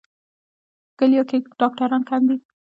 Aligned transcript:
په 0.87 0.93
کلیو 0.99 1.27
کې 1.29 1.37
ډاکټران 1.59 2.01
کم 2.09 2.21
دي. 2.29 2.37